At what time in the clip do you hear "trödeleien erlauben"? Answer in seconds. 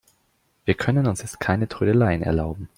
1.67-2.69